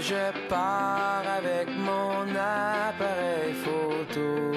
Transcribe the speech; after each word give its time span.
je 0.00 0.48
pars 0.48 1.22
avec 1.38 1.68
mon 1.76 2.22
appareil 2.36 3.52
photo. 3.54 4.52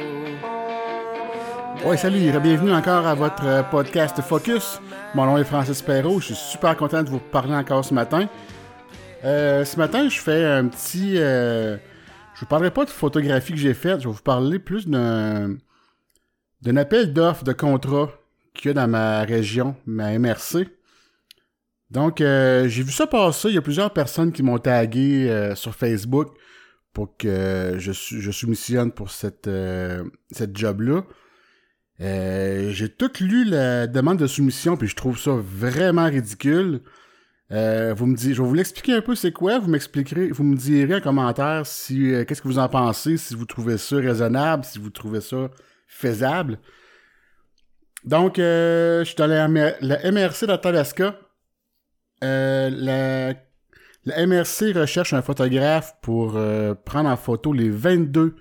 Oui, 1.85 1.97
salut, 1.97 2.39
bienvenue 2.39 2.71
encore 2.71 3.07
à 3.07 3.15
votre 3.15 3.69
podcast 3.69 4.21
Focus. 4.21 4.79
Mon 5.15 5.25
nom 5.25 5.37
est 5.37 5.43
Francis 5.43 5.81
Perrault, 5.81 6.19
je 6.19 6.27
suis 6.27 6.35
super 6.35 6.77
content 6.77 7.03
de 7.03 7.09
vous 7.09 7.19
parler 7.19 7.55
encore 7.55 7.83
ce 7.83 7.93
matin. 7.93 8.29
Euh, 9.23 9.65
ce 9.65 9.77
matin, 9.77 10.07
je 10.09 10.19
fais 10.19 10.45
un 10.45 10.67
petit... 10.67 11.17
Euh, 11.17 11.77
je 12.35 12.41
vous 12.41 12.45
parlerai 12.45 12.71
pas 12.71 12.85
de 12.85 12.89
photographie 12.89 13.53
que 13.53 13.59
j'ai 13.59 13.73
faite, 13.73 14.01
je 14.01 14.07
vais 14.07 14.13
vous 14.13 14.21
parler 14.21 14.59
plus 14.59 14.87
d'un 14.87 15.55
d'un 16.61 16.77
appel 16.77 17.11
d'offres 17.11 17.43
de 17.43 17.51
contrat 17.51 18.09
qu'il 18.53 18.69
y 18.69 18.71
a 18.71 18.73
dans 18.73 18.87
ma 18.87 19.23
région, 19.23 19.75
ma 19.85 20.17
MRC. 20.17 20.67
Donc, 21.93 22.21
euh, 22.21 22.67
j'ai 22.67 22.81
vu 22.81 22.91
ça 22.91 23.05
passer. 23.05 23.49
Il 23.49 23.53
y 23.53 23.57
a 23.57 23.61
plusieurs 23.61 23.93
personnes 23.93 24.31
qui 24.31 24.41
m'ont 24.41 24.57
tagué 24.57 25.29
euh, 25.29 25.53
sur 25.53 25.75
Facebook 25.75 26.29
pour 26.91 27.15
que 27.17 27.75
je, 27.77 28.31
soumissionne 28.31 28.91
pour 28.91 29.11
cette, 29.11 29.47
euh, 29.47 30.03
cette 30.31 30.57
job-là. 30.57 31.03
j'ai 31.99 32.89
tout 32.89 33.11
lu 33.19 33.45
la 33.45 33.85
demande 33.85 34.17
de 34.17 34.25
soumission, 34.25 34.75
puis 34.75 34.87
je 34.87 34.95
trouve 34.95 35.19
ça 35.19 35.31
vraiment 35.35 36.05
ridicule. 36.05 36.81
vous 37.51 38.05
me 38.07 38.15
dites, 38.15 38.33
je 38.33 38.41
vais 38.41 38.47
vous 38.47 38.55
l'expliquer 38.55 38.93
un 38.93 39.01
peu 39.01 39.13
c'est 39.13 39.31
quoi. 39.31 39.59
Vous 39.59 39.69
m'expliquerez, 39.69 40.29
vous 40.29 40.43
me 40.43 40.55
direz 40.55 40.95
en 40.95 41.01
commentaire 41.01 41.65
si 41.67 42.11
qu'est-ce 42.27 42.41
que 42.41 42.47
vous 42.47 42.59
en 42.59 42.69
pensez, 42.69 43.17
si 43.17 43.35
vous 43.35 43.45
trouvez 43.45 43.77
ça 43.77 43.97
raisonnable, 43.97 44.65
si 44.65 44.79
vous 44.79 44.89
trouvez 44.89 45.21
ça 45.21 45.51
faisable. 45.87 46.57
Donc, 48.03 48.37
je 48.37 49.03
suis 49.05 49.15
dans 49.15 49.27
la, 49.27 49.47
la 49.47 50.11
MRC 50.11 50.47
de 50.47 50.55
Tabasca. 50.55 51.19
Euh, 52.23 53.35
la, 54.05 54.25
MRC 54.25 54.73
recherche 54.73 55.13
un 55.13 55.21
photographe 55.21 55.95
pour 56.01 56.35
euh, 56.35 56.73
prendre 56.73 57.09
en 57.09 57.17
photo 57.17 57.53
les 57.53 57.69
22 57.69 58.35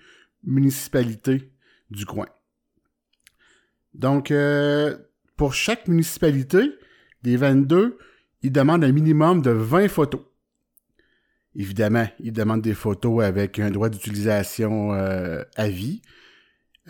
municipalités 0.44 1.52
du 1.90 2.06
coin. 2.06 2.26
Donc, 3.94 4.30
euh, 4.30 4.96
pour 5.36 5.54
chaque 5.54 5.86
municipalité, 5.88 6.72
des 7.22 7.36
22, 7.36 7.98
ils 8.42 8.52
demandent 8.52 8.84
un 8.84 8.92
minimum 8.92 9.42
de 9.42 9.50
20 9.50 9.88
photos. 9.88 10.22
Évidemment, 11.54 12.08
ils 12.18 12.32
demandent 12.32 12.62
des 12.62 12.74
photos 12.74 13.22
avec 13.22 13.58
un 13.58 13.70
droit 13.70 13.88
d'utilisation 13.88 14.92
à 14.92 15.68
vie. 15.68 16.00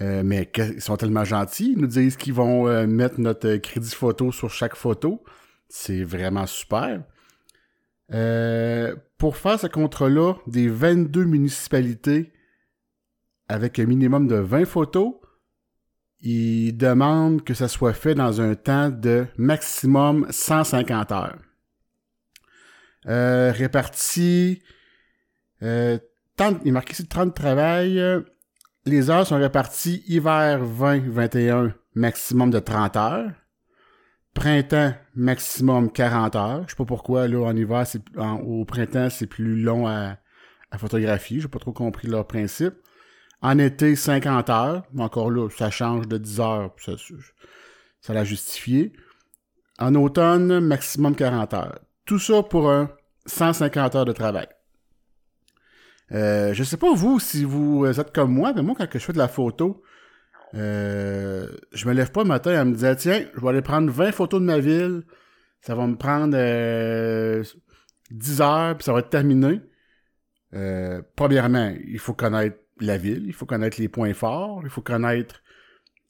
mais 0.01 0.49
ils 0.57 0.81
sont 0.81 0.97
tellement 0.97 1.25
gentils, 1.25 1.73
ils 1.73 1.79
nous 1.79 1.89
disent 1.89 2.17
qu'ils 2.17 2.33
vont 2.33 2.87
mettre 2.87 3.21
notre 3.21 3.57
crédit 3.57 3.91
photo 3.91 4.31
sur 4.31 4.51
chaque 4.51 4.77
photo. 4.77 5.23
C'est 5.75 6.05
vraiment 6.05 6.47
super. 6.47 7.03
Euh, 8.13 8.95
pour 9.17 9.39
faire 9.39 9.59
ce 9.59 9.67
contrat-là, 9.67 10.35
des 10.47 10.69
22 10.69 11.25
municipalités 11.25 12.31
avec 13.49 13.79
un 13.79 13.87
minimum 13.87 14.29
de 14.29 14.35
20 14.35 14.67
photos, 14.67 15.15
il 16.21 16.77
demande 16.77 17.43
que 17.43 17.55
ça 17.55 17.69
soit 17.69 17.95
fait 17.95 18.15
dans 18.15 18.43
un 18.43 18.55
temps 18.55 18.91
de 18.91 19.27
maximum 19.39 20.27
150 20.29 21.11
heures. 21.11 21.39
Euh, 23.07 23.51
réparti, 23.53 24.63
euh, 25.63 25.97
il 26.39 26.69
est 26.69 26.71
marqué 26.71 26.93
ici 26.93 27.09
30 27.09 27.31
de 27.31 27.33
travail. 27.33 28.23
Les 28.85 29.09
heures 29.09 29.27
sont 29.27 29.39
réparties 29.39 30.05
hiver 30.07 30.63
20-21, 30.67 31.73
maximum 31.95 32.51
de 32.51 32.59
30 32.59 32.97
heures. 32.99 33.31
Printemps, 34.35 34.95
maximum 35.15 35.91
40 35.91 36.37
heures. 36.37 36.63
Je 36.67 36.71
sais 36.71 36.77
pas 36.77 36.85
pourquoi, 36.85 37.29
là, 37.29 37.45
en 37.45 37.57
hiver, 37.57 37.87
c'est, 37.87 38.03
au 38.45 38.65
printemps, 38.65 39.11
c'est 39.11 39.27
plus 39.27 39.61
long 39.61 39.87
à, 39.87 40.17
à 40.71 40.79
photographier. 40.79 41.41
J'ai 41.41 41.49
pas 41.49 41.59
trop 41.59 41.73
compris 41.73 42.09
leur 42.09 42.27
principe. 42.27 42.75
En 43.43 43.59
été, 43.59 43.95
50 43.95 44.51
heures. 44.51 44.83
Encore 44.99 45.31
là, 45.31 45.49
ça 45.51 45.71
change 45.71 46.09
de 46.09 46.17
10 46.19 46.41
heures. 46.41 46.71
Ça, 46.79 46.93
ça 48.01 48.15
l'a 48.15 48.25
justifié. 48.25 48.93
En 49.79 49.95
automne, 49.95 50.61
maximum 50.61 51.15
40 51.15 51.55
heures. 51.55 51.79
Tout 52.05 52.19
ça 52.19 52.43
pour 52.43 52.71
un 52.71 52.91
150 53.27 53.95
heures 53.95 54.05
de 54.05 54.13
travail. 54.13 54.47
Euh, 56.13 56.53
je 56.53 56.63
sais 56.63 56.77
pas 56.77 56.93
vous 56.93 57.21
si 57.21 57.45
vous 57.45 57.87
êtes 57.87 58.13
comme 58.13 58.33
moi, 58.33 58.53
mais 58.55 58.63
moi 58.63 58.75
quand 58.77 58.87
je 58.93 58.99
fais 58.99 59.13
de 59.13 59.19
la 59.19 59.29
photo, 59.29 59.83
euh, 60.55 61.49
je 61.73 61.89
me 61.89 61.95
lève 61.95 62.13
pas 62.13 62.23
le 62.23 62.29
matin 62.29 62.53
à 62.53 62.65
me 62.65 62.75
dire 62.75 62.97
tiens, 62.97 63.25
je 63.35 63.41
vais 63.41 63.49
aller 63.49 63.63
prendre 63.63 63.91
20 63.91 64.13
photos 64.13 64.41
de 64.41 64.47
ma 64.47 64.59
ville. 64.59 65.03
Ça 65.61 65.75
va 65.75 65.87
me 65.87 65.97
prendre 65.97 66.37
euh, 66.37 67.45
10 68.11 68.41
heures, 68.41 68.77
puis 68.77 68.85
ça 68.85 68.93
va 68.93 69.01
être 69.01 69.11
terminé. 69.11 69.61
Euh, 70.55 71.03
premièrement, 71.17 71.73
il 71.87 71.99
faut 71.99 72.15
connaître 72.15 72.59
la 72.81 72.99
ville, 72.99 73.25
il 73.27 73.33
faut 73.33 73.47
connaître 73.47 73.81
les 73.81 73.89
points 73.89 74.13
forts, 74.13 74.61
il 74.65 74.71
faut 74.71 74.83
connaître 74.83 75.43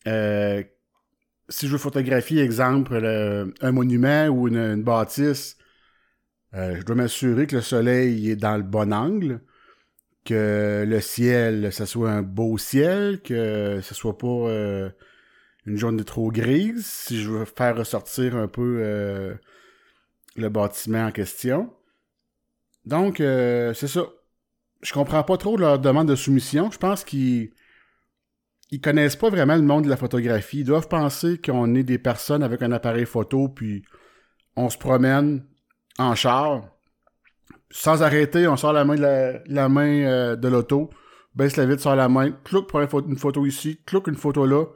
euh, 0.08 0.62
si 1.48 1.66
je 1.66 1.72
veux 1.72 1.78
photographier, 1.78 2.42
exemple, 2.42 2.96
un 3.60 3.72
monument 3.72 4.26
ou 4.28 4.48
une, 4.48 4.82
bâtisse, 4.82 5.56
euh, 6.54 6.76
je 6.76 6.82
dois 6.82 6.96
m'assurer 6.96 7.46
que 7.46 7.56
le 7.56 7.62
soleil 7.62 8.30
est 8.30 8.36
dans 8.36 8.56
le 8.56 8.62
bon 8.62 8.92
angle 8.92 9.40
que 10.24 10.84
le 10.86 11.00
ciel, 11.00 11.72
ça 11.72 11.86
soit 11.86 12.10
un 12.10 12.22
beau 12.22 12.58
ciel, 12.58 13.20
que 13.22 13.80
ce 13.82 13.94
soit 13.94 14.16
pas 14.16 14.26
euh, 14.26 14.90
une 15.66 15.76
journée 15.76 16.04
trop 16.04 16.30
grise, 16.30 16.86
si 16.86 17.20
je 17.22 17.30
veux 17.30 17.44
faire 17.44 17.76
ressortir 17.76 18.36
un 18.36 18.48
peu 18.48 18.78
euh, 18.80 19.34
le 20.36 20.48
bâtiment 20.48 21.06
en 21.06 21.12
question. 21.12 21.72
Donc, 22.84 23.20
euh, 23.20 23.74
c'est 23.74 23.88
ça. 23.88 24.02
Je 24.82 24.92
comprends 24.92 25.22
pas 25.22 25.36
trop 25.36 25.56
leur 25.56 25.78
demande 25.78 26.08
de 26.08 26.16
soumission. 26.16 26.70
Je 26.70 26.78
pense 26.78 27.04
qu'ils 27.04 27.52
ils 28.70 28.80
connaissent 28.80 29.16
pas 29.16 29.30
vraiment 29.30 29.54
le 29.54 29.62
monde 29.62 29.84
de 29.84 29.88
la 29.88 29.96
photographie. 29.96 30.60
Ils 30.60 30.64
doivent 30.64 30.88
penser 30.88 31.38
qu'on 31.38 31.74
est 31.74 31.84
des 31.84 31.98
personnes 31.98 32.42
avec 32.42 32.62
un 32.62 32.72
appareil 32.72 33.06
photo, 33.06 33.48
puis 33.48 33.84
on 34.56 34.70
se 34.70 34.78
promène 34.78 35.46
en 35.98 36.14
char, 36.14 36.71
sans 37.72 38.02
arrêter, 38.02 38.46
on 38.46 38.56
sort 38.56 38.74
la 38.74 38.84
main 38.84 38.94
de 38.94 39.40
la, 39.46 39.68
main 39.68 40.04
euh, 40.04 40.36
de 40.36 40.46
l'auto, 40.46 40.90
baisse 41.34 41.56
la 41.56 41.66
vitre, 41.66 41.82
sort 41.82 41.96
la 41.96 42.08
main, 42.08 42.30
clouc, 42.44 42.68
prend 42.68 42.86
une 43.00 43.16
photo 43.16 43.44
ici, 43.46 43.80
clouc, 43.86 44.06
une 44.06 44.14
photo 44.14 44.46
là. 44.46 44.66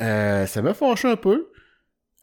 Euh, 0.00 0.46
ça 0.46 0.62
m'a 0.62 0.74
fâché 0.74 1.08
un 1.08 1.16
peu. 1.16 1.48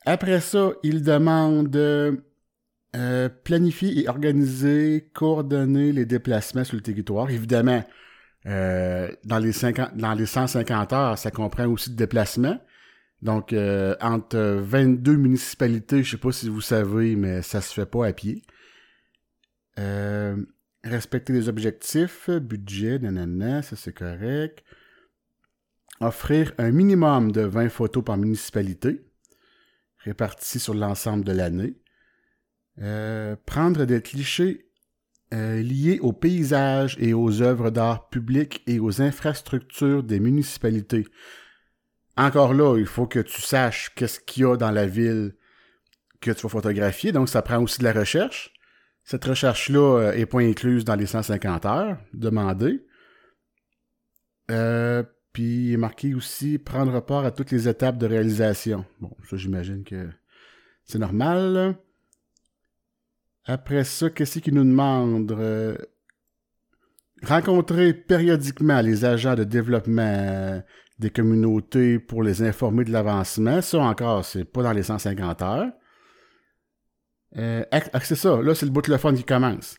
Après 0.05 0.41
ça, 0.41 0.71
il 0.81 1.03
demande 1.03 1.75
euh, 1.75 3.29
planifier 3.43 4.01
et 4.01 4.09
organiser, 4.09 5.09
coordonner 5.13 5.91
les 5.91 6.05
déplacements 6.05 6.63
sur 6.63 6.75
le 6.75 6.81
territoire. 6.81 7.29
Évidemment, 7.29 7.83
dans, 8.45 9.39
les 9.39 9.53
50, 9.53 9.95
dans 9.95 10.13
les 10.13 10.25
150 10.25 10.93
heures, 10.93 11.17
ça 11.17 11.31
comprend 11.31 11.65
aussi 11.67 11.91
le 11.91 11.95
déplacement. 11.95 12.59
Donc, 13.21 13.55
entre 14.01 14.37
22 14.37 15.15
municipalités, 15.15 16.03
je 16.03 16.11
sais 16.11 16.17
pas 16.17 16.31
si 16.31 16.49
vous 16.49 16.61
savez, 16.61 17.15
mais 17.15 17.41
ça 17.41 17.61
se 17.61 17.73
fait 17.73 17.85
pas 17.85 18.07
à 18.07 18.11
pied. 18.11 18.43
Euh, 19.79 20.37
respecter 20.83 21.33
les 21.33 21.49
objectifs, 21.49 22.29
budget, 22.29 22.99
nanana, 22.99 23.61
ça 23.61 23.75
c'est 23.75 23.93
correct. 23.93 24.63
Offrir 25.99 26.53
un 26.57 26.71
minimum 26.71 27.31
de 27.31 27.41
20 27.41 27.69
photos 27.69 28.03
par 28.03 28.17
municipalité, 28.17 29.05
réparties 29.99 30.59
sur 30.59 30.73
l'ensemble 30.73 31.23
de 31.23 31.31
l'année. 31.31 31.75
Euh, 32.81 33.35
prendre 33.45 33.85
des 33.85 34.01
clichés 34.01 34.67
euh, 35.33 35.61
liés 35.61 35.99
aux 36.01 36.13
paysages 36.13 36.97
et 36.99 37.13
aux 37.13 37.41
œuvres 37.41 37.69
d'art 37.69 38.09
public 38.09 38.63
et 38.67 38.79
aux 38.79 39.01
infrastructures 39.01 40.03
des 40.03 40.19
municipalités. 40.19 41.05
Encore 42.17 42.53
là, 42.53 42.77
il 42.77 42.85
faut 42.85 43.07
que 43.07 43.19
tu 43.19 43.41
saches 43.41 43.91
qu'est-ce 43.95 44.19
qu'il 44.19 44.43
y 44.43 44.45
a 44.45 44.57
dans 44.57 44.71
la 44.71 44.85
ville 44.85 45.35
que 46.21 46.31
tu 46.31 46.43
vas 46.43 46.49
photographier, 46.49 47.11
donc 47.11 47.29
ça 47.29 47.41
prend 47.41 47.61
aussi 47.61 47.79
de 47.79 47.83
la 47.83 47.93
recherche. 47.93 48.52
Cette 49.03 49.25
recherche-là 49.25 50.13
n'est 50.15 50.23
euh, 50.23 50.25
pas 50.25 50.39
incluse 50.39 50.85
dans 50.85 50.95
les 50.95 51.05
150 51.05 51.65
heures 51.65 51.97
demandées. 52.13 52.85
Euh, 54.51 55.03
puis 55.33 55.67
il 55.67 55.73
est 55.73 55.77
marqué 55.77 56.13
aussi 56.13 56.57
prendre 56.57 56.99
part 57.01 57.25
à 57.25 57.31
toutes 57.31 57.51
les 57.51 57.67
étapes 57.67 57.97
de 57.97 58.05
réalisation. 58.05 58.85
Bon, 59.01 59.11
ça 59.29 59.35
j'imagine 59.35 59.83
que 59.83 60.09
c'est 60.85 60.99
normal. 60.99 61.75
Après 63.45 63.83
ça, 63.83 64.09
qu'est-ce 64.09 64.39
qu'il 64.39 64.53
nous 64.53 64.63
demande? 64.63 65.31
Euh, 65.33 65.75
rencontrer 67.23 67.93
périodiquement 67.93 68.81
les 68.81 69.05
agents 69.05 69.35
de 69.35 69.43
développement 69.43 70.61
des 70.99 71.09
communautés 71.09 71.99
pour 71.99 72.23
les 72.23 72.41
informer 72.43 72.85
de 72.85 72.91
l'avancement. 72.91 73.61
Ça 73.61 73.79
encore, 73.79 74.23
c'est 74.23 74.45
pas 74.45 74.63
dans 74.63 74.71
les 74.71 74.83
150 74.83 75.41
heures. 75.41 75.71
Euh, 77.37 77.63
c'est 78.03 78.15
ça, 78.15 78.41
là 78.41 78.53
c'est 78.53 78.65
le 78.65 78.71
bout 78.71 78.81
de 78.81 78.97
fun 78.97 79.13
qui 79.13 79.23
commence. 79.23 79.77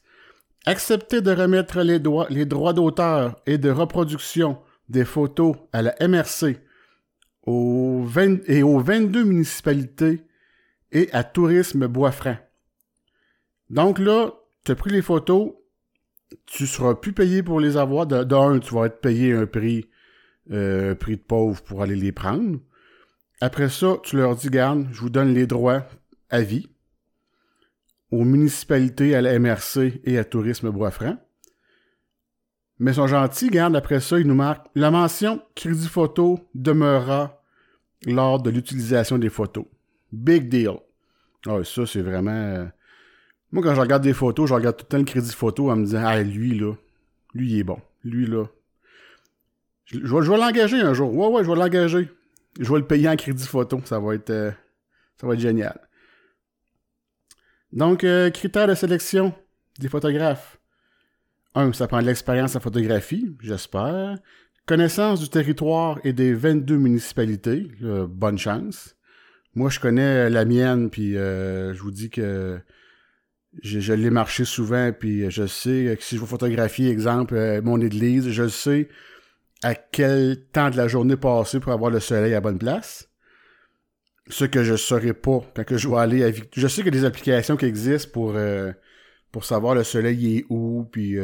Accepter 0.66 1.20
de 1.20 1.30
remettre 1.30 1.82
les, 1.82 1.98
droits 1.98 2.72
d'auteur 2.72 3.36
et 3.46 3.58
de 3.58 3.70
reproduction 3.70 4.58
des 4.88 5.04
photos 5.04 5.56
à 5.72 5.82
la 5.82 5.94
MRC 6.00 6.56
et 7.46 8.62
aux 8.62 8.80
22 8.80 9.24
municipalités 9.24 10.22
et 10.90 11.10
à 11.12 11.22
Tourisme 11.22 11.86
Bois-Franc. 11.86 12.38
Donc 13.68 13.98
là, 13.98 14.32
tu 14.64 14.72
as 14.72 14.74
pris 14.74 14.90
les 14.90 15.02
photos, 15.02 15.52
tu 16.46 16.66
seras 16.66 16.94
plus 16.94 17.12
payé 17.12 17.42
pour 17.42 17.60
les 17.60 17.76
avoir. 17.76 18.06
D'un, 18.06 18.58
tu 18.58 18.74
vas 18.74 18.86
être 18.86 19.00
payé 19.00 19.32
un 19.34 19.46
prix, 19.46 19.90
euh, 20.50 20.92
un 20.92 20.94
prix 20.94 21.16
de 21.16 21.22
pauvre 21.22 21.62
pour 21.62 21.82
aller 21.82 21.96
les 21.96 22.12
prendre. 22.12 22.58
Après 23.40 23.68
ça, 23.68 23.96
tu 24.02 24.16
leur 24.16 24.36
dis, 24.36 24.48
garde, 24.48 24.86
je 24.92 25.00
vous 25.00 25.10
donne 25.10 25.34
les 25.34 25.46
droits 25.46 25.86
à 26.30 26.40
vie 26.40 26.68
aux 28.14 28.24
municipalités, 28.24 29.14
à 29.14 29.20
la 29.20 29.38
MRC 29.38 30.00
et 30.04 30.18
à 30.18 30.24
Tourisme 30.24 30.70
Bois-Franc. 30.70 31.16
Mais 32.78 32.92
ils 32.92 32.94
sont 32.94 33.06
gentils, 33.06 33.48
garde, 33.48 33.76
après 33.76 34.00
ça, 34.00 34.18
ils 34.18 34.26
nous 34.26 34.34
marquent 34.34 34.66
la 34.74 34.90
mention 34.90 35.42
crédit 35.54 35.88
photo 35.88 36.40
demeurera 36.54 37.42
lors 38.06 38.42
de 38.42 38.50
l'utilisation 38.50 39.18
des 39.18 39.30
photos. 39.30 39.64
Big 40.12 40.48
deal. 40.48 40.78
Ah, 41.46 41.62
ça, 41.64 41.86
c'est 41.86 42.02
vraiment. 42.02 42.30
Euh, 42.30 42.64
moi, 43.52 43.62
quand 43.62 43.74
je 43.74 43.80
regarde 43.80 44.02
des 44.02 44.12
photos, 44.12 44.48
je 44.48 44.54
regarde 44.54 44.76
tout 44.76 44.84
le 44.84 44.88
temps 44.88 44.98
le 44.98 45.04
crédit 45.04 45.32
photo 45.32 45.70
en 45.70 45.76
me 45.76 45.84
disant 45.84 46.02
Ah, 46.04 46.22
lui, 46.22 46.58
là, 46.58 46.72
lui, 47.34 47.52
il 47.52 47.58
est 47.60 47.64
bon. 47.64 47.78
Lui, 48.02 48.26
là. 48.26 48.44
Je, 49.86 49.98
vais, 49.98 50.36
l'engager 50.36 50.80
un 50.80 50.94
jour. 50.94 51.14
Ouais, 51.14 51.28
ouais, 51.28 51.44
je 51.44 51.50
vais 51.50 51.56
l'engager. 51.56 52.08
Je 52.58 52.72
vais 52.72 52.78
le 52.78 52.86
payer 52.86 53.08
en 53.08 53.16
crédit 53.16 53.46
photo. 53.46 53.80
Ça 53.84 53.98
va 53.98 54.14
être, 54.14 54.30
euh, 54.30 54.50
ça 55.20 55.26
va 55.26 55.34
être 55.34 55.40
génial. 55.40 55.78
Donc, 57.74 58.04
euh, 58.04 58.30
critères 58.30 58.68
de 58.68 58.74
sélection 58.74 59.34
des 59.78 59.88
photographes. 59.88 60.58
Un, 61.54 61.72
ça 61.72 61.86
prend 61.86 62.00
de 62.00 62.06
l'expérience 62.06 62.56
en 62.56 62.60
photographie, 62.60 63.36
j'espère. 63.42 64.16
Connaissance 64.66 65.20
du 65.20 65.28
territoire 65.28 65.98
et 66.04 66.12
des 66.12 66.32
22 66.32 66.78
municipalités. 66.78 67.70
bonne 68.08 68.38
chance. 68.38 68.96
Moi, 69.54 69.70
je 69.70 69.78
connais 69.78 70.30
la 70.30 70.44
mienne, 70.44 70.90
puis 70.90 71.16
euh, 71.16 71.74
je 71.74 71.82
vous 71.82 71.92
dis 71.92 72.10
que 72.10 72.60
je, 73.62 73.92
l'ai 73.92 74.10
marché 74.10 74.44
souvent, 74.44 74.92
puis 74.92 75.30
je 75.30 75.46
sais 75.46 75.96
que 75.96 76.02
si 76.02 76.16
je 76.16 76.20
veux 76.20 76.26
photographier, 76.26 76.90
exemple, 76.90 77.34
euh, 77.36 77.62
mon 77.62 77.80
église, 77.80 78.30
je 78.30 78.48
sais 78.48 78.88
à 79.62 79.74
quel 79.74 80.44
temps 80.52 80.70
de 80.70 80.76
la 80.76 80.88
journée 80.88 81.16
passer 81.16 81.60
pour 81.60 81.72
avoir 81.72 81.90
le 81.90 82.00
soleil 82.00 82.34
à 82.34 82.40
bonne 82.40 82.58
place. 82.58 83.08
Ce 84.28 84.44
que 84.44 84.64
je 84.64 84.74
saurais 84.74 85.12
pas 85.12 85.40
quand 85.54 85.76
je 85.76 85.88
vais 85.88 85.96
aller 85.96 86.24
à 86.24 86.32
Je 86.54 86.66
sais 86.66 86.82
qu'il 86.82 86.94
y 86.94 86.96
a 86.96 87.00
des 87.00 87.04
applications 87.04 87.56
qui 87.56 87.66
existent 87.66 88.10
pour, 88.12 88.32
euh, 88.36 88.72
pour 89.30 89.44
savoir 89.44 89.74
le 89.74 89.84
soleil 89.84 90.38
est 90.38 90.44
où, 90.48 90.88
puis 90.90 91.16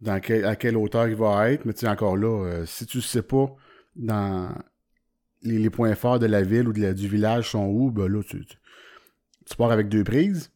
dans 0.00 0.14
à 0.14 0.56
quelle 0.56 0.76
hauteur 0.76 1.08
il 1.08 1.16
va 1.16 1.50
être. 1.50 1.64
Mais 1.64 1.72
tu 1.72 1.80
sais, 1.80 1.88
encore 1.88 2.16
là, 2.16 2.64
si 2.66 2.84
tu 2.84 3.00
sais 3.00 3.22
pas 3.22 3.54
dans 3.94 4.50
les, 5.42 5.70
points 5.70 5.94
forts 5.94 6.18
de 6.18 6.26
la 6.26 6.42
ville 6.42 6.68
ou 6.68 6.72
de 6.72 6.92
du 6.92 7.08
village 7.08 7.50
sont 7.50 7.66
où, 7.66 7.90
ben 7.90 8.08
là, 8.08 8.22
tu, 8.22 8.44
tu, 8.44 9.56
pars 9.56 9.70
avec 9.70 9.88
deux 9.88 10.04
prises. 10.04 10.50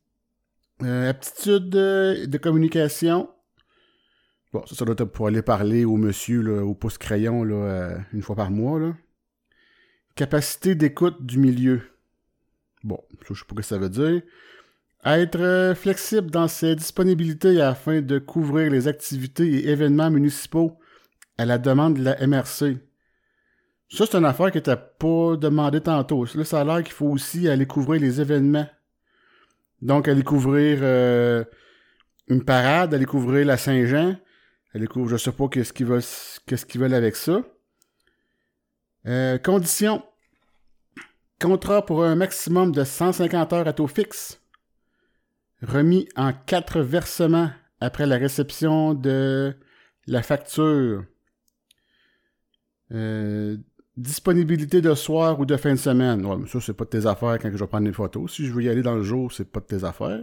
Euh, 0.82 1.10
aptitude 1.10 1.68
de, 1.70 2.38
communication. 2.38 3.28
Bon, 4.52 4.64
ça, 4.66 4.74
ça 4.74 4.84
doit 4.84 4.94
être 4.98 5.04
pour 5.04 5.28
aller 5.28 5.42
parler 5.42 5.84
au 5.84 5.96
monsieur, 5.96 6.42
là, 6.42 6.64
au 6.64 6.74
pouce-crayon, 6.74 7.44
là, 7.44 7.54
euh, 7.54 7.98
une 8.12 8.22
fois 8.22 8.36
par 8.36 8.50
mois, 8.50 8.80
là. 8.80 8.94
Capacité 10.20 10.74
d'écoute 10.74 11.24
du 11.24 11.38
milieu. 11.38 11.80
Bon, 12.84 13.02
je 13.26 13.32
sais 13.32 13.40
pas 13.46 13.54
ce 13.54 13.54
que 13.54 13.62
ça 13.62 13.78
veut 13.78 13.88
dire. 13.88 14.20
Être 15.02 15.40
euh, 15.40 15.74
flexible 15.74 16.30
dans 16.30 16.46
ses 16.46 16.76
disponibilités 16.76 17.62
afin 17.62 18.02
de 18.02 18.18
couvrir 18.18 18.70
les 18.70 18.86
activités 18.86 19.48
et 19.50 19.70
événements 19.70 20.10
municipaux 20.10 20.78
à 21.38 21.46
la 21.46 21.56
demande 21.56 21.94
de 21.94 22.02
la 22.02 22.26
MRC. 22.26 22.76
Ça, 23.88 24.04
c'est 24.04 24.14
une 24.14 24.26
affaire 24.26 24.52
que 24.52 24.58
t'as 24.58 24.76
pas 24.76 25.38
demandé 25.38 25.80
tantôt. 25.80 26.26
Là, 26.34 26.44
ça 26.44 26.60
a 26.60 26.64
l'air 26.64 26.82
qu'il 26.82 26.92
faut 26.92 27.08
aussi 27.08 27.48
aller 27.48 27.64
couvrir 27.64 28.02
les 28.02 28.20
événements. 28.20 28.68
Donc, 29.80 30.06
aller 30.06 30.22
couvrir 30.22 30.80
euh, 30.82 31.44
une 32.28 32.44
parade, 32.44 32.92
aller 32.92 33.06
couvrir 33.06 33.46
la 33.46 33.56
Saint-Jean. 33.56 34.16
Aller 34.74 34.86
couvrir, 34.86 35.16
je 35.16 35.24
sais 35.24 35.32
pas 35.32 35.48
qu'est-ce 35.48 35.72
qu'ils 35.72 35.86
veulent, 35.86 36.02
qu'est-ce 36.46 36.66
qu'ils 36.66 36.82
veulent 36.82 36.92
avec 36.92 37.16
ça. 37.16 37.40
Euh, 39.06 39.38
conditions. 39.38 40.02
Contrat 41.40 41.86
pour 41.86 42.04
un 42.04 42.16
maximum 42.16 42.70
de 42.70 42.84
150 42.84 43.52
heures 43.54 43.66
à 43.66 43.72
taux 43.72 43.86
fixe. 43.86 44.42
Remis 45.62 46.06
en 46.14 46.32
quatre 46.34 46.80
versements 46.80 47.50
après 47.80 48.06
la 48.06 48.18
réception 48.18 48.92
de 48.92 49.56
la 50.06 50.22
facture. 50.22 51.04
Euh, 52.92 53.56
Disponibilité 53.96 54.80
de 54.80 54.94
soir 54.94 55.40
ou 55.40 55.46
de 55.46 55.56
fin 55.56 55.72
de 55.72 55.78
semaine. 55.78 56.24
Ouais, 56.24 56.36
mais 56.36 56.46
ça, 56.46 56.60
c'est 56.60 56.72
pas 56.72 56.84
de 56.84 56.90
tes 56.90 57.06
affaires 57.06 57.38
quand 57.38 57.50
je 57.50 57.56
vais 57.56 57.66
prendre 57.66 57.86
des 57.86 57.92
photos. 57.92 58.32
Si 58.32 58.46
je 58.46 58.52
veux 58.52 58.62
y 58.62 58.68
aller 58.68 58.82
dans 58.82 58.94
le 58.94 59.02
jour, 59.02 59.32
c'est 59.32 59.50
pas 59.50 59.60
de 59.60 59.66
tes 59.66 59.84
affaires. 59.84 60.20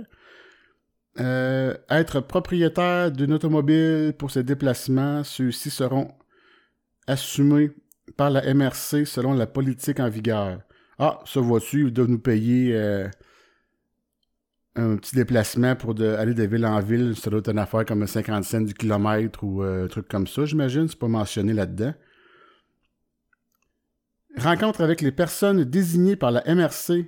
Euh, 1.20 1.76
être 1.90 2.20
propriétaire 2.20 3.12
d'une 3.12 3.34
automobile 3.34 4.14
pour 4.18 4.32
ses 4.32 4.44
déplacements, 4.44 5.24
ceux-ci 5.24 5.70
seront 5.70 6.12
assumés 7.08 7.72
par 8.16 8.30
la 8.30 8.54
MRC 8.54 9.06
selon 9.06 9.34
la 9.34 9.48
politique 9.48 10.00
en 10.00 10.10
vigueur. 10.10 10.60
Ah, 11.00 11.20
ça 11.26 11.40
vois-tu, 11.40 11.86
ils 11.88 11.94
doivent 11.94 12.10
nous 12.10 12.20
payer 12.20 12.76
euh, 12.76 13.08
un 14.76 14.96
petit 14.98 15.16
déplacement 15.16 15.76
pour 15.76 15.92
aller 16.02 16.34
de 16.34 16.44
ville 16.44 16.66
en 16.66 16.80
ville. 16.80 17.16
Ça 17.16 17.30
doit 17.30 17.40
être 17.40 17.52
une 17.52 17.60
affaire 17.60 17.86
comme 17.86 18.06
50 18.06 18.44
cents 18.44 18.62
du 18.62 18.74
kilomètre 18.74 19.44
ou 19.44 19.64
euh, 19.64 19.86
un 19.86 19.88
truc 19.88 20.08
comme 20.08 20.28
ça, 20.28 20.46
j'imagine. 20.46 20.88
C'est 20.88 21.00
pas 21.00 21.08
mentionné 21.08 21.54
là-dedans. 21.54 21.94
Rencontre 24.38 24.82
avec 24.82 25.02
les 25.02 25.12
personnes 25.12 25.64
désignées 25.64 26.16
par 26.16 26.32
la 26.32 26.44
MRC 26.46 27.06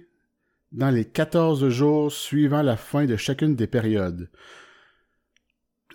dans 0.71 0.89
les 0.89 1.05
14 1.05 1.69
jours 1.69 2.11
suivant 2.11 2.61
la 2.61 2.77
fin 2.77 3.05
de 3.05 3.15
chacune 3.15 3.55
des 3.55 3.67
périodes. 3.67 4.29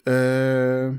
Euh, 0.08 0.92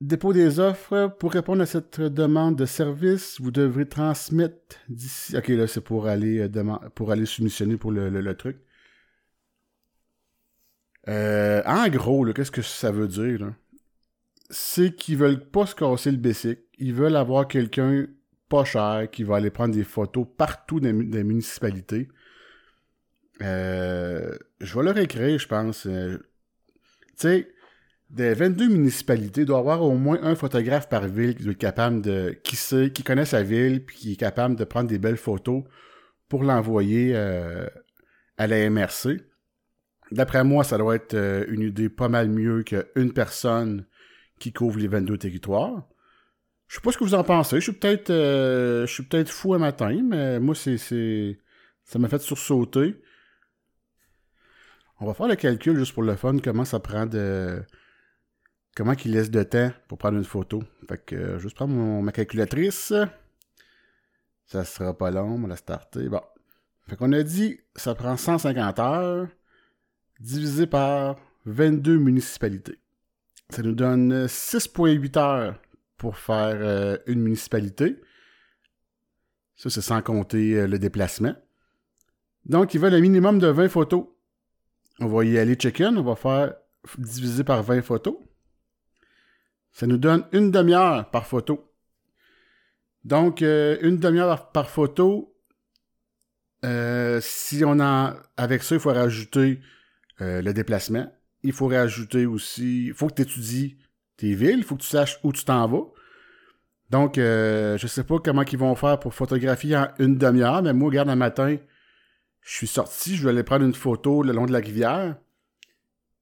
dépôt 0.00 0.32
des 0.32 0.60
offres. 0.60 1.14
Pour 1.18 1.32
répondre 1.32 1.62
à 1.62 1.66
cette 1.66 2.00
demande 2.00 2.56
de 2.56 2.66
service, 2.66 3.40
vous 3.40 3.50
devrez 3.50 3.86
transmettre 3.86 4.76
d'ici. 4.88 5.36
Ok, 5.36 5.48
là, 5.48 5.66
c'est 5.66 5.80
pour 5.80 6.06
aller 6.06 6.40
euh, 6.40 6.76
pour 6.94 7.12
aller 7.12 7.26
soumissionner 7.26 7.76
pour 7.76 7.92
le, 7.92 8.34
truc. 8.34 8.58
Euh, 11.08 11.62
en 11.66 11.88
gros, 11.88 12.24
qu'est-ce 12.32 12.50
que 12.50 12.62
ça 12.62 12.90
veut 12.90 13.08
dire? 13.08 13.52
C'est 14.50 14.94
qu'ils 14.94 15.16
veulent 15.18 15.44
pas 15.44 15.66
se 15.66 15.74
casser 15.74 16.10
le 16.10 16.18
basic. 16.18 16.58
Ils 16.78 16.94
veulent 16.94 17.16
avoir 17.16 17.48
quelqu'un 17.48 18.06
pas 18.48 18.64
cher, 18.64 19.08
qui 19.10 19.24
va 19.24 19.36
aller 19.36 19.50
prendre 19.50 19.74
des 19.74 19.84
photos 19.84 20.26
partout 20.36 20.78
dans 20.78 20.96
les 20.96 21.24
municipalités. 21.24 22.08
Euh, 23.42 24.36
je 24.60 24.78
vais 24.78 24.84
leur 24.84 24.98
écrire, 24.98 25.38
je 25.38 25.48
pense. 25.48 25.82
Tu 25.82 26.18
sais, 27.16 27.48
des 28.10 28.34
22 28.34 28.68
municipalités, 28.68 29.42
il 29.42 29.46
doit 29.46 29.58
y 29.58 29.60
avoir 29.60 29.82
au 29.82 29.96
moins 29.96 30.18
un 30.22 30.34
photographe 30.34 30.88
par 30.88 31.08
ville 31.08 31.34
qui 31.34 31.48
être 31.48 31.58
capable 31.58 32.02
de. 32.02 32.38
qui 32.44 32.56
sait, 32.56 32.90
qui 32.90 33.02
connaît 33.02 33.24
sa 33.24 33.42
ville, 33.42 33.84
puis 33.84 33.96
qui 33.96 34.12
est 34.12 34.16
capable 34.16 34.56
de 34.56 34.64
prendre 34.64 34.88
des 34.88 34.98
belles 34.98 35.16
photos 35.16 35.64
pour 36.28 36.44
l'envoyer 36.44 37.12
euh, 37.14 37.66
à 38.38 38.46
la 38.46 38.68
MRC. 38.70 39.20
D'après 40.12 40.44
moi, 40.44 40.62
ça 40.62 40.78
doit 40.78 40.94
être 40.94 41.16
une 41.48 41.62
idée 41.62 41.88
pas 41.88 42.08
mal 42.08 42.28
mieux 42.28 42.62
qu'une 42.62 43.12
personne 43.12 43.86
qui 44.38 44.52
couvre 44.52 44.78
les 44.78 44.88
22 44.88 45.18
territoires. 45.18 45.88
Je 46.68 46.76
sais 46.76 46.80
pas 46.80 46.92
ce 46.92 46.98
que 46.98 47.04
vous 47.04 47.14
en 47.14 47.24
pensez. 47.24 47.56
Je 47.56 47.70
suis 47.70 47.72
peut-être 47.72 48.10
euh, 48.10 48.86
je 48.86 48.92
suis 48.92 49.04
peut-être 49.04 49.30
fou 49.30 49.54
un 49.54 49.58
matin, 49.58 50.00
mais 50.02 50.40
moi 50.40 50.54
c'est 50.54 51.38
ça 51.84 51.98
m'a 51.98 52.08
fait 52.08 52.20
sursauter. 52.20 53.00
On 54.98 55.06
va 55.06 55.14
faire 55.14 55.28
le 55.28 55.36
calcul 55.36 55.76
juste 55.78 55.92
pour 55.92 56.02
le 56.02 56.16
fun 56.16 56.38
comment 56.42 56.64
ça 56.64 56.80
prend 56.80 57.06
de 57.06 57.62
comment 58.76 58.94
qu'il 58.94 59.12
laisse 59.12 59.30
de 59.30 59.42
temps 59.42 59.72
pour 59.88 59.98
prendre 59.98 60.18
une 60.18 60.24
photo? 60.24 60.62
Fait 60.88 61.04
que 61.04 61.16
euh, 61.16 61.38
juste 61.38 61.56
prendre 61.56 61.74
ma 61.74 62.12
calculatrice. 62.12 62.92
Ça 64.44 64.64
sera 64.64 64.96
pas 64.96 65.10
long, 65.10 65.32
on 65.32 65.40
va 65.40 65.48
la 65.48 65.56
starter. 65.56 66.08
Bon. 66.08 66.20
Fait 66.88 66.94
qu'on 66.94 67.12
a 67.12 67.22
dit 67.24 67.58
ça 67.74 67.96
prend 67.96 68.16
150 68.16 68.78
heures 68.78 69.26
divisé 70.20 70.66
par 70.66 71.16
22 71.46 71.98
municipalités. 71.98 72.78
Ça 73.50 73.62
nous 73.62 73.72
donne 73.72 74.26
6.8 74.26 75.18
heures 75.18 75.60
pour 75.96 76.16
faire 76.16 76.56
euh, 76.60 76.98
une 77.06 77.22
municipalité. 77.22 78.00
Ça, 79.56 79.70
c'est 79.70 79.80
sans 79.80 80.02
compter 80.02 80.54
euh, 80.54 80.66
le 80.66 80.78
déplacement. 80.78 81.34
Donc, 82.44 82.74
ils 82.74 82.80
veulent 82.80 82.94
un 82.94 83.00
minimum 83.00 83.38
de 83.38 83.46
20 83.46 83.68
photos. 83.68 84.06
On 85.00 85.06
va 85.06 85.24
y 85.24 85.38
aller 85.38 85.54
check-in. 85.54 85.96
On 85.96 86.02
va 86.02 86.14
faire 86.14 86.54
diviser 86.98 87.44
par 87.44 87.62
20 87.62 87.82
photos. 87.82 88.16
Ça 89.76 89.86
nous 89.86 89.98
donne 89.98 90.24
une 90.32 90.50
demi-heure 90.50 91.10
par 91.10 91.26
photo. 91.26 91.72
Donc, 93.04 93.42
euh, 93.42 93.76
une 93.82 93.98
demi-heure 93.98 94.50
par 94.50 94.70
photo. 94.70 95.34
si 97.20 97.62
on 97.64 97.78
a. 97.80 98.16
Avec 98.36 98.62
ça, 98.62 98.74
il 98.74 98.80
faut 98.80 98.92
rajouter 98.92 99.60
le 100.18 100.52
déplacement. 100.52 101.12
Il 101.42 101.52
faut 101.52 101.68
rajouter 101.68 102.26
aussi. 102.26 102.86
Il 102.86 102.94
faut 102.94 103.08
que 103.08 103.14
tu 103.14 103.22
étudies 103.22 103.76
tes 104.16 104.34
villes, 104.34 104.58
il 104.58 104.64
faut 104.64 104.76
que 104.76 104.82
tu 104.82 104.88
saches 104.88 105.20
où 105.22 105.32
tu 105.32 105.44
t'en 105.44 105.68
vas. 105.68 105.86
Donc, 106.90 107.18
euh, 107.18 107.76
je 107.78 107.86
sais 107.86 108.04
pas 108.04 108.18
comment 108.18 108.42
ils 108.42 108.58
vont 108.58 108.74
faire 108.74 108.98
pour 109.00 109.14
photographier 109.14 109.76
en 109.76 109.88
une 109.98 110.16
demi-heure, 110.16 110.62
mais 110.62 110.72
moi, 110.72 110.88
regarde, 110.88 111.08
un 111.08 111.16
matin, 111.16 111.56
je 112.42 112.54
suis 112.54 112.66
sorti, 112.66 113.16
je 113.16 113.24
vais 113.24 113.30
aller 113.30 113.42
prendre 113.42 113.64
une 113.64 113.74
photo 113.74 114.22
le 114.22 114.32
long 114.32 114.46
de 114.46 114.52
la 114.52 114.58
rivière. 114.58 115.16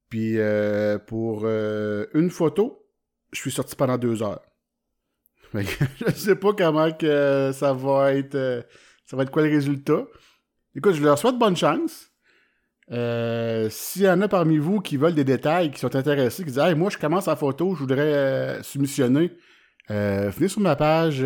Puis 0.08 0.38
euh, 0.38 0.99
pour 0.99 1.42
euh, 1.44 2.06
une 2.14 2.30
photo, 2.30 2.83
je 3.34 3.40
suis 3.40 3.50
sorti 3.50 3.76
pendant 3.76 3.98
deux 3.98 4.22
heures. 4.22 4.40
Que 5.52 5.60
je 6.08 6.10
sais 6.10 6.34
pas 6.36 6.52
comment 6.52 6.90
que 6.92 7.52
ça 7.54 7.72
va 7.72 8.14
être. 8.14 8.34
euh, 8.34 8.62
ça 9.06 9.16
va 9.16 9.22
être 9.22 9.30
quoi 9.30 9.42
le 9.42 9.50
résultat. 9.50 10.04
Écoute, 10.74 10.94
je 10.94 11.02
leur 11.02 11.16
souhaite 11.18 11.38
bonne 11.38 11.56
chance. 11.56 12.08
Euh, 12.90 13.68
S'il 13.70 14.02
y 14.02 14.08
en 14.10 14.20
a 14.22 14.28
parmi 14.28 14.58
vous 14.58 14.80
qui 14.80 14.96
veulent 14.96 15.14
des 15.14 15.22
détails, 15.24 15.70
qui 15.70 15.78
sont 15.78 15.94
intéressés, 15.94 16.42
qui 16.42 16.50
disent 16.50 16.58
Hey, 16.58 16.74
moi 16.74 16.90
je 16.90 16.98
commence 16.98 17.28
en 17.28 17.36
photo, 17.36 17.74
je 17.74 17.80
voudrais 17.80 18.14
euh, 18.14 18.62
soumissionner, 18.62 19.32
euh, 19.90 20.28
venez 20.30 20.48
sur 20.48 20.60
ma 20.60 20.74
page 20.76 21.24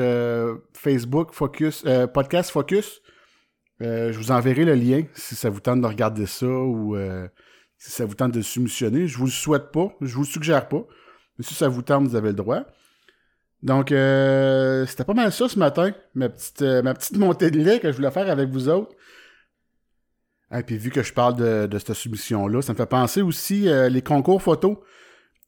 Facebook 0.75 1.33
Focus, 1.33 1.85
Podcast 2.13 2.51
Focus. 2.51 3.01
Je 3.81 4.17
vous 4.17 4.31
enverrai 4.31 4.65
le 4.65 4.75
lien 4.75 5.05
si 5.15 5.37
ça 5.37 5.49
vous 5.51 5.61
tente 5.61 5.81
de 5.81 5.87
regarder 5.87 6.27
ça 6.27 6.47
ou 6.47 6.97
si 7.79 7.91
ça 7.91 8.05
vous 8.05 8.15
tente 8.15 8.33
de 8.33 8.43
soumissionner. 8.43 9.07
Je 9.07 9.17
vous 9.17 9.25
le 9.27 9.31
souhaite 9.31 9.71
pas, 9.73 9.89
je 10.03 10.15
vous 10.15 10.23
le 10.23 10.27
suggère 10.27 10.69
pas. 10.69 10.85
Mais 11.39 11.45
si 11.45 11.55
ça 11.55 11.69
vous 11.69 11.83
tente, 11.83 12.09
vous 12.09 12.17
avez 12.17 12.29
le 12.29 12.35
droit. 12.35 12.65
Donc, 13.63 13.91
euh, 13.91 14.87
c'était 14.87 15.05
pas 15.05 15.15
mal 15.15 15.33
ça 15.33 15.49
ce 15.49 15.59
matin, 15.59 15.91
ma 16.15 16.29
petite, 16.29 16.63
euh, 16.63 16.83
ma 16.83 16.95
petite 16.95 17.17
montée 17.17 17.51
de 17.51 17.59
lait 17.59 17.81
que 17.81 17.91
je 17.91 17.97
voulais 17.97 18.11
faire 18.11 18.31
avec 18.31 18.49
vous 18.51 18.69
autres. 18.69 18.95
Et 20.55 20.63
puis 20.63 20.79
vu 20.79 20.91
que 20.91 21.03
je 21.03 21.13
parle 21.13 21.37
de, 21.37 21.79
cette 21.79 21.93
soumission-là, 21.93 22.63
ça 22.63 22.73
me 22.73 22.79
fait 22.79 22.87
penser 22.87 23.21
aussi 23.21 23.69
euh, 23.69 23.89
les 23.89 24.01
concours 24.01 24.41
photos. 24.41 24.77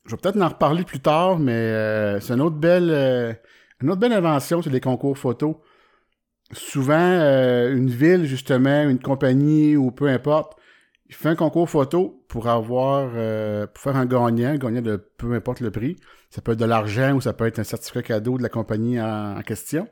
Je 0.05 0.11
vais 0.11 0.17
peut-être 0.17 0.41
en 0.41 0.49
reparler 0.49 0.85
plus 0.85 1.01
tard, 1.01 1.39
mais 1.39 2.21
c'est 2.21 2.35
une 2.35 2.41
autre 2.41 2.57
belle, 2.57 3.39
une 3.81 3.91
autre 3.91 4.01
belle 4.01 4.13
invention, 4.13 4.63
c'est 4.63 4.71
les 4.71 4.81
concours 4.81 5.17
photos. 5.17 5.57
Souvent, 6.53 7.21
une 7.71 7.91
ville, 7.91 8.25
justement, 8.25 8.89
une 8.89 8.99
compagnie 8.99 9.77
ou 9.77 9.91
peu 9.91 10.09
importe, 10.09 10.59
il 11.11 11.15
fait 11.17 11.29
un 11.29 11.35
concours 11.35 11.69
photo 11.69 12.25
pour 12.29 12.47
avoir, 12.47 13.11
euh, 13.17 13.67
pour 13.67 13.83
faire 13.83 13.97
un 13.97 14.07
gagnant, 14.07 14.55
gagnant 14.55 14.81
de 14.81 14.97
peu 14.97 15.33
importe 15.35 15.59
le 15.59 15.73
prix. 15.73 15.97
Ça 16.31 16.41
peut 16.41 16.53
être 16.53 16.61
de 16.61 16.65
l'argent 16.65 17.15
ou 17.15 17.21
ça 17.21 17.33
peut 17.33 17.47
être 17.47 17.59
un 17.59 17.65
certificat 17.65 18.03
cadeau 18.03 18.39
de 18.39 18.45
la 18.45 18.49
compagnie 18.49 19.01
en, 19.01 19.43
question. 19.43 19.89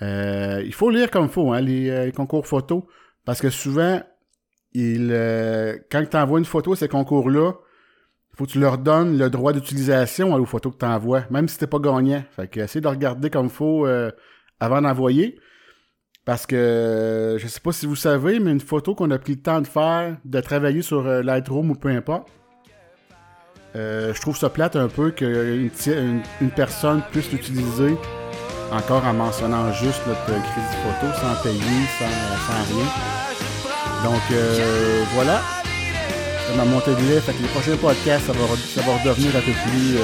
Euh, 0.00 0.62
il 0.64 0.72
faut 0.72 0.88
lire 0.88 1.10
comme 1.10 1.24
il 1.24 1.30
faut, 1.30 1.52
hein, 1.52 1.60
les, 1.60 1.90
euh, 1.90 2.06
les 2.06 2.12
concours 2.12 2.46
photos. 2.46 2.84
Parce 3.26 3.42
que 3.42 3.50
souvent, 3.50 4.00
il, 4.72 5.10
euh, 5.12 5.76
quand 5.90 6.02
tu 6.08 6.16
envoies 6.16 6.38
une 6.38 6.46
photo 6.46 6.72
à 6.72 6.76
ces 6.76 6.88
concours-là, 6.88 7.52
il 8.32 8.36
faut 8.38 8.46
que 8.46 8.52
tu 8.52 8.58
leur 8.58 8.78
donnes 8.78 9.18
le 9.18 9.28
droit 9.28 9.52
d'utilisation 9.52 10.32
aux 10.32 10.46
photos 10.46 10.72
que 10.72 10.78
tu 10.78 10.86
envoies, 10.86 11.24
même 11.28 11.46
si 11.46 11.58
t'es 11.58 11.66
pas 11.66 11.78
gagnant. 11.78 12.24
Fait 12.30 12.48
que 12.48 12.60
essaye 12.60 12.80
de 12.80 12.88
regarder 12.88 13.28
comme 13.28 13.46
il 13.46 13.52
faut 13.52 13.86
euh, 13.86 14.10
avant 14.60 14.80
d'envoyer. 14.80 15.38
Parce 16.26 16.44
que 16.44 16.56
euh, 16.56 17.38
je 17.38 17.46
sais 17.46 17.60
pas 17.60 17.70
si 17.70 17.86
vous 17.86 17.94
savez, 17.94 18.40
mais 18.40 18.50
une 18.50 18.60
photo 18.60 18.96
qu'on 18.96 19.12
a 19.12 19.18
pris 19.18 19.34
le 19.34 19.40
temps 19.40 19.60
de 19.60 19.66
faire, 19.66 20.16
de 20.24 20.40
travailler 20.40 20.82
sur 20.82 21.06
euh, 21.06 21.22
Lightroom 21.22 21.70
ou 21.70 21.74
peu 21.76 21.88
importe, 21.88 22.28
euh, 23.76 24.12
je 24.12 24.20
trouve 24.20 24.36
ça 24.36 24.50
plate 24.50 24.74
un 24.74 24.88
peu 24.88 25.12
qu'une 25.12 25.70
personne 26.56 27.02
puisse 27.12 27.30
l'utiliser 27.30 27.96
encore 28.72 29.04
en 29.04 29.12
mentionnant 29.12 29.72
juste 29.72 30.00
notre 30.08 30.24
crédit 30.24 30.76
photo 30.82 31.12
sans 31.14 31.42
payer, 31.44 31.60
sans, 31.96 32.74
rien. 32.74 32.86
Donc 34.02 34.22
euh, 34.32 35.04
voilà. 35.14 35.40
C'est 36.48 36.56
ma 36.56 36.64
montée 36.64 36.90
de 36.90 37.08
lait. 37.08 37.20
Fait 37.20 37.32
que 37.34 37.42
les 37.42 37.48
prochains 37.48 37.76
podcasts, 37.76 38.26
ça 38.26 38.32
va, 38.32 38.38
ça 38.56 38.82
redevenir 38.82 39.30
un 39.36 39.40
peu 39.40 39.52
plus. 39.52 39.96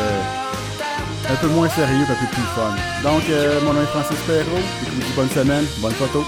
Un 1.31 1.37
peu 1.37 1.49
moins 1.49 1.69
sérieux, 1.69 2.05
un 2.05 2.15
peu 2.15 2.27
plus 2.33 2.43
fun. 2.55 2.75
Donc, 3.03 3.23
euh, 3.31 3.61
mon 3.63 3.73
nom 3.73 3.83
est 3.83 3.87
Francis 3.87 4.19
Perrault. 4.27 4.63
Bonne 5.17 5.31
semaine, 5.31 5.65
bonne 5.79 5.93
photo. 5.93 6.25